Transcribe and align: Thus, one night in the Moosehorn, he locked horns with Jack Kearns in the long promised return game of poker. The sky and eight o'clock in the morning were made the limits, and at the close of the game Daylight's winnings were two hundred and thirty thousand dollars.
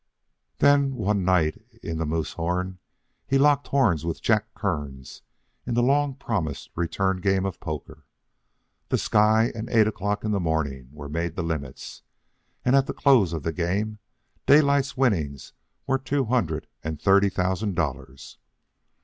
Thus, 0.57 0.79
one 0.89 1.23
night 1.23 1.61
in 1.83 1.99
the 1.99 2.07
Moosehorn, 2.07 2.79
he 3.27 3.37
locked 3.37 3.67
horns 3.67 4.03
with 4.03 4.19
Jack 4.19 4.51
Kearns 4.55 5.21
in 5.63 5.75
the 5.75 5.83
long 5.83 6.15
promised 6.15 6.71
return 6.75 7.21
game 7.21 7.45
of 7.45 7.59
poker. 7.59 8.03
The 8.89 8.97
sky 8.97 9.51
and 9.53 9.69
eight 9.69 9.85
o'clock 9.87 10.23
in 10.23 10.31
the 10.31 10.39
morning 10.39 10.89
were 10.91 11.07
made 11.07 11.35
the 11.35 11.43
limits, 11.43 12.01
and 12.65 12.75
at 12.75 12.87
the 12.87 12.95
close 12.95 13.31
of 13.31 13.43
the 13.43 13.53
game 13.53 13.99
Daylight's 14.47 14.97
winnings 14.97 15.53
were 15.85 15.99
two 15.99 16.25
hundred 16.25 16.65
and 16.83 16.99
thirty 16.99 17.29
thousand 17.29 17.75
dollars. 17.75 18.39